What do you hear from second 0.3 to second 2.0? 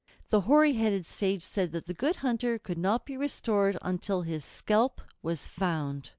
hoary headed sage said that the